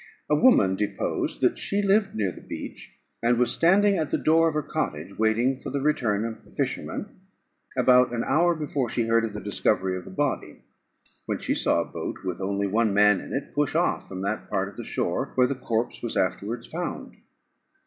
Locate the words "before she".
8.55-9.05